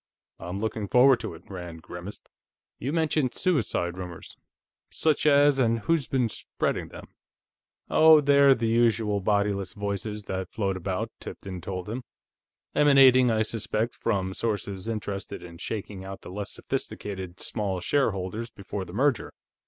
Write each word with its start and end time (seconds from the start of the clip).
"I'm 0.39 0.59
looking 0.59 0.87
forward 0.87 1.19
to 1.19 1.35
it." 1.35 1.43
Rand 1.47 1.83
grimaced. 1.83 2.27
"You 2.79 2.91
mentioned 2.91 3.35
suicide 3.35 3.99
rumors. 3.99 4.35
Such 4.89 5.27
as, 5.27 5.59
and 5.59 5.81
who's 5.81 6.07
been 6.07 6.27
spreading 6.27 6.87
them?" 6.87 7.09
"Oh, 7.87 8.19
they 8.19 8.39
are 8.39 8.55
the 8.55 8.65
usual 8.67 9.19
bodyless 9.21 9.73
voices 9.73 10.23
that 10.23 10.49
float 10.49 10.75
about," 10.75 11.11
Tipton 11.19 11.61
told 11.61 11.87
him. 11.87 12.01
"Emanating, 12.73 13.29
I 13.29 13.43
suspect, 13.43 13.93
from 13.93 14.33
sources 14.33 14.87
interested 14.87 15.43
in 15.43 15.59
shaking 15.59 16.03
out 16.03 16.21
the 16.21 16.31
less 16.31 16.49
sophisticated 16.51 17.39
small 17.39 17.79
shareholders 17.79 18.49
before 18.49 18.85
the 18.85 18.93
merger. 18.93 19.31